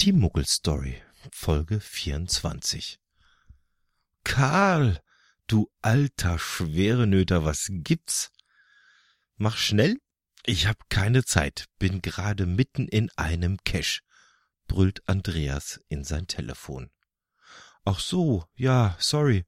Die 0.00 0.12
Muggelstory, 0.12 1.02
Folge 1.32 1.80
24. 1.80 3.00
Karl, 4.22 5.02
du 5.48 5.72
alter 5.82 6.38
Schwerenöter, 6.38 7.44
was 7.44 7.66
gibt's? 7.68 8.30
Mach 9.38 9.56
schnell, 9.56 9.98
ich 10.44 10.68
hab 10.68 10.88
keine 10.88 11.24
Zeit, 11.24 11.64
bin 11.80 12.00
gerade 12.00 12.46
mitten 12.46 12.86
in 12.86 13.10
einem 13.16 13.56
Cash, 13.64 14.04
brüllt 14.68 15.02
Andreas 15.08 15.80
in 15.88 16.04
sein 16.04 16.28
Telefon. 16.28 16.90
Ach 17.84 17.98
so, 17.98 18.44
ja, 18.54 18.96
sorry. 19.00 19.46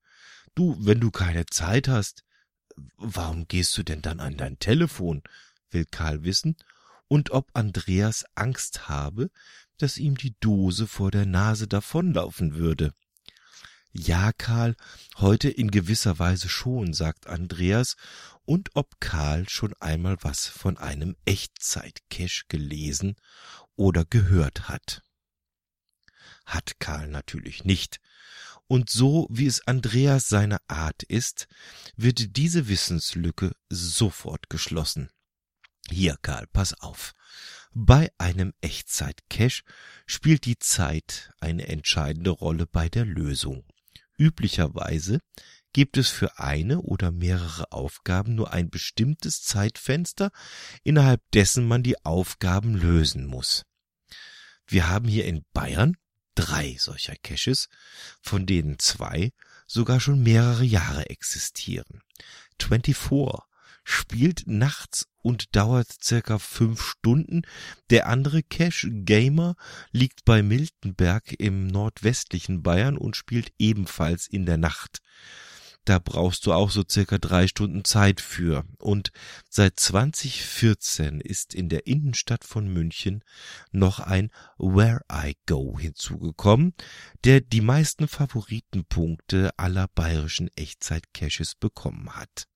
Du, 0.57 0.77
wenn 0.85 0.98
du 0.98 1.12
keine 1.12 1.46
Zeit 1.46 1.87
hast, 1.87 2.25
warum 2.96 3.46
gehst 3.46 3.79
du 3.79 3.85
denn 3.85 4.03
dann 4.03 4.19
an 4.19 4.37
dein 4.37 4.59
Telefon? 4.59 5.23
will 5.71 5.85
Karl 5.85 6.25
wissen 6.25 6.57
und 7.11 7.33
ob 7.33 7.51
Andreas 7.55 8.25
Angst 8.37 8.89
habe, 8.89 9.31
dass 9.79 9.99
ihm 9.99 10.17
die 10.17 10.37
Dose 10.39 10.87
vor 10.87 11.11
der 11.11 11.27
Nase 11.27 11.67
davonlaufen 11.67 12.55
würde. 12.55 12.95
Ja, 13.93 14.30
Karl, 14.33 14.77
heute 15.17 15.51
in 15.51 15.73
gewisser 15.73 16.20
Weise 16.20 16.48
schon, 16.48 16.95
sagt 16.95 17.27
Andreas, 17.27 17.97
und 18.45 18.70
ob 18.75 19.01
Karl 19.01 19.48
schon 19.48 19.75
einmal 19.81 20.19
was 20.20 20.47
von 20.47 20.79
einem 20.79 21.17
Echtzeit-Cache 21.25 22.45
gelesen 22.47 23.17
oder 23.75 24.05
gehört 24.05 24.69
hat. 24.69 25.03
Hat 26.47 26.79
Karl 26.79 27.09
natürlich 27.09 27.65
nicht. 27.65 27.98
Und 28.69 28.89
so 28.89 29.27
wie 29.31 29.47
es 29.47 29.67
Andreas 29.67 30.29
seine 30.29 30.59
Art 30.69 31.03
ist, 31.03 31.48
wird 31.97 32.37
diese 32.37 32.69
Wissenslücke 32.69 33.56
sofort 33.69 34.48
geschlossen. 34.48 35.11
Hier, 35.91 36.17
Karl, 36.23 36.47
pass 36.47 36.75
auf. 36.80 37.15
Bei 37.73 38.11
einem 38.19 38.53
Echtzeit-Cache 38.61 39.62
spielt 40.07 40.45
die 40.45 40.59
Zeit 40.59 41.33
eine 41.41 41.69
entscheidende 41.69 42.31
Rolle 42.31 42.67
bei 42.67 42.89
der 42.89 43.05
Lösung. 43.05 43.65
Üblicherweise 44.17 45.20
gibt 45.73 45.97
es 45.97 46.09
für 46.09 46.39
eine 46.39 46.81
oder 46.81 47.11
mehrere 47.11 47.70
Aufgaben 47.73 48.34
nur 48.34 48.53
ein 48.53 48.70
bestimmtes 48.70 49.42
Zeitfenster, 49.42 50.31
innerhalb 50.83 51.23
dessen 51.33 51.67
man 51.67 51.83
die 51.83 52.05
Aufgaben 52.05 52.75
lösen 52.75 53.27
muss. 53.27 53.64
Wir 54.67 54.89
haben 54.89 55.09
hier 55.09 55.25
in 55.25 55.45
Bayern 55.53 55.97
drei 56.34 56.77
solcher 56.79 57.17
Caches, 57.17 57.69
von 58.20 58.47
denen 58.47 58.79
zwei 58.79 59.33
sogar 59.67 60.01
schon 60.01 60.23
mehrere 60.23 60.64
Jahre 60.64 61.09
existieren. 61.11 62.03
24 62.61 62.97
spielt 63.91 64.46
nachts 64.46 65.06
und 65.22 65.55
dauert 65.55 65.88
circa 66.02 66.38
fünf 66.38 66.83
Stunden. 66.83 67.42
Der 67.91 68.08
andere 68.08 68.42
Cache 68.42 68.91
Gamer 68.91 69.56
liegt 69.92 70.24
bei 70.24 70.42
Miltenberg 70.42 71.34
im 71.38 71.66
nordwestlichen 71.66 72.62
Bayern 72.62 72.96
und 72.96 73.16
spielt 73.16 73.52
ebenfalls 73.58 74.27
in 74.27 74.46
der 74.46 74.56
Nacht. 74.56 75.00
Da 75.86 75.98
brauchst 75.98 76.46
du 76.46 76.52
auch 76.52 76.70
so 76.70 76.84
circa 76.88 77.18
drei 77.18 77.48
Stunden 77.48 77.84
Zeit 77.84 78.20
für. 78.20 78.64
Und 78.78 79.12
seit 79.48 79.80
2014 79.80 81.20
ist 81.20 81.55
in 81.55 81.68
der 81.68 81.86
Innenstadt 81.86 82.44
von 82.44 82.68
München 82.68 83.24
noch 83.72 83.98
ein 83.98 84.30
Where 84.58 85.00
I 85.12 85.36
Go 85.46 85.78
hinzugekommen, 85.78 86.74
der 87.24 87.41
die 87.41 87.62
meisten 87.62 88.08
Favoritenpunkte 88.08 89.50
aller 89.56 89.88
bayerischen 89.88 90.48
Echtzeit-Caches 90.55 91.55
bekommen 91.55 92.14
hat. 92.14 92.46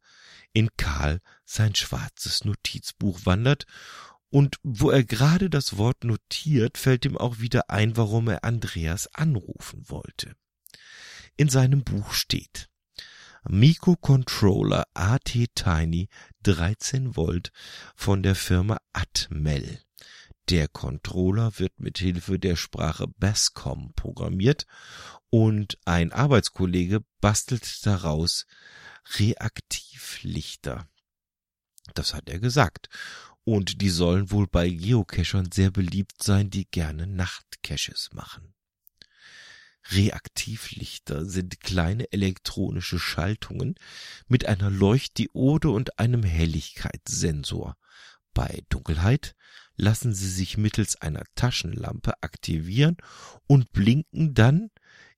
in 0.53 0.69
Karl 0.77 1.19
sein 1.45 1.75
schwarzes 1.75 2.45
Notizbuch 2.45 3.25
wandert, 3.25 3.65
und 4.29 4.57
wo 4.63 4.89
er 4.89 5.05
gerade 5.05 5.49
das 5.49 5.77
Wort 5.77 6.03
notiert, 6.03 6.77
fällt 6.77 7.05
ihm 7.05 7.17
auch 7.17 7.39
wieder 7.39 7.69
ein, 7.69 7.95
warum 7.95 8.27
er 8.27 8.43
Andreas 8.43 9.07
anrufen 9.13 9.89
wollte 9.89 10.35
in 11.37 11.49
seinem 11.49 11.83
Buch 11.83 12.11
steht. 12.11 12.67
Mikrocontroller 13.47 14.85
AT 14.93 15.31
Tiny 15.55 16.09
13 16.43 17.15
Volt 17.15 17.51
von 17.95 18.23
der 18.23 18.35
Firma 18.35 18.77
Atmel. 18.91 19.79
Der 20.49 20.69
Controller 20.69 21.59
wird 21.59 21.79
mit 21.81 21.97
Hilfe 21.97 22.39
der 22.39 22.55
Sprache 22.55 23.07
Bascom 23.07 23.93
programmiert 23.95 24.65
und 25.29 25.77
ein 25.83 26.13
Arbeitskollege 26.13 27.03
bastelt 27.19 27.85
daraus 27.85 28.45
Reaktivlichter. 29.17 30.87
Das 31.95 32.13
hat 32.13 32.29
er 32.29 32.39
gesagt. 32.39 32.87
Und 33.43 33.81
die 33.81 33.89
sollen 33.89 34.31
wohl 34.31 34.47
bei 34.47 34.69
Geocachern 34.69 35.51
sehr 35.51 35.71
beliebt 35.71 36.23
sein, 36.23 36.49
die 36.49 36.65
gerne 36.65 37.07
Nachtcaches 37.07 38.09
machen. 38.13 38.53
Reaktivlichter 39.89 41.25
sind 41.25 41.61
kleine 41.61 42.11
elektronische 42.11 42.99
Schaltungen 42.99 43.75
mit 44.27 44.45
einer 44.45 44.69
Leuchtdiode 44.69 45.69
und 45.69 45.99
einem 45.99 46.23
Helligkeitssensor. 46.23 47.77
Bei 48.33 48.63
Dunkelheit 48.69 49.35
lassen 49.77 50.13
sie 50.13 50.29
sich 50.29 50.57
mittels 50.57 50.95
einer 50.97 51.23
Taschenlampe 51.35 52.21
aktivieren 52.21 52.97
und 53.45 53.71
blinken 53.71 54.33
dann 54.33 54.69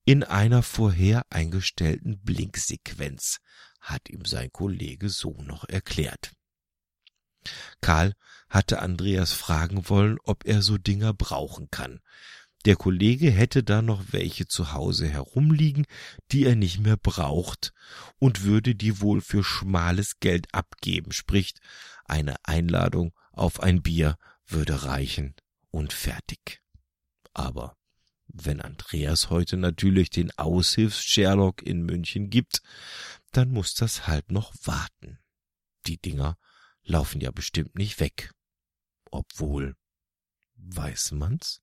in 0.06 0.24
einer 0.24 0.64
vorher 0.64 1.25
eingestellten 1.30 2.20
Blinksequenz, 2.22 3.40
hat 3.80 4.09
ihm 4.09 4.25
sein 4.25 4.52
Kollege 4.52 5.09
so 5.09 5.42
noch 5.42 5.68
erklärt. 5.68 6.34
Karl 7.81 8.14
hatte 8.50 8.81
Andreas 8.81 9.31
fragen 9.31 9.88
wollen, 9.90 10.18
ob 10.24 10.46
er 10.46 10.62
so 10.62 10.78
Dinger 10.78 11.14
brauchen 11.14 11.69
kann. 11.72 12.02
Der 12.66 12.75
Kollege 12.75 13.31
hätte 13.31 13.64
da 13.64 13.81
noch 13.81 14.03
welche 14.12 14.46
zu 14.46 14.74
Hause 14.74 15.08
herumliegen, 15.08 15.86
die 16.31 16.44
er 16.44 16.56
nicht 16.56 16.80
mehr 16.80 16.98
braucht 16.98 17.74
und 18.18 18.44
würde 18.44 18.75
die 18.75 19.00
wohl 19.00 19.22
für 19.22 19.45
schmales 19.45 20.19
Geld 20.19 20.54
abgeben, 20.54 21.13
spricht 21.13 21.62
eine 22.04 22.36
Einladung 22.44 23.13
auf 23.31 23.62
ein 23.62 23.81
Bier 23.81 24.18
würde 24.51 24.84
reichen 24.84 25.36
und 25.72 25.94
fertig. 25.94 26.62
Aber 27.34 27.78
wenn 28.28 28.62
Andreas 28.62 29.30
heute 29.30 29.57
natürlich 29.57 30.10
den 30.10 30.31
Aushilfs-Sherlock 30.38 31.63
in 31.63 31.84
München 31.84 32.30
gibt, 32.30 32.62
dann 33.31 33.51
muss 33.51 33.74
das 33.74 34.07
halt 34.07 34.31
noch 34.31 34.54
warten. 34.63 35.19
Die 35.88 35.98
Dinger 35.98 36.38
laufen 36.84 37.22
ja 37.22 37.31
bestimmt 37.31 37.75
nicht 37.75 38.00
weg. 38.00 38.31
Obwohl, 39.12 39.75
weiß 40.56 41.12
man's? 41.13 41.57